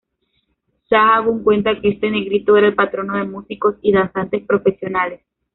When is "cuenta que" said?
1.43-1.89